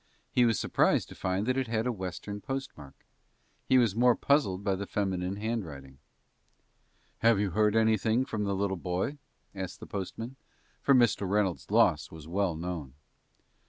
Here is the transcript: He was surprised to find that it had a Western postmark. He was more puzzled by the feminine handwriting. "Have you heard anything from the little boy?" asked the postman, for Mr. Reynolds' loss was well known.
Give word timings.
He 0.31 0.45
was 0.45 0.59
surprised 0.59 1.09
to 1.09 1.13
find 1.13 1.45
that 1.45 1.57
it 1.57 1.67
had 1.67 1.85
a 1.85 1.91
Western 1.91 2.41
postmark. 2.41 3.05
He 3.67 3.77
was 3.77 3.95
more 3.95 4.15
puzzled 4.15 4.63
by 4.63 4.73
the 4.73 4.87
feminine 4.87 5.35
handwriting. 5.35 5.99
"Have 7.19 7.39
you 7.39 7.51
heard 7.51 7.75
anything 7.75 8.25
from 8.25 8.43
the 8.43 8.55
little 8.55 8.77
boy?" 8.77 9.19
asked 9.53 9.79
the 9.79 9.85
postman, 9.85 10.37
for 10.81 10.95
Mr. 10.95 11.29
Reynolds' 11.29 11.69
loss 11.69 12.09
was 12.09 12.27
well 12.27 12.55
known. 12.55 12.95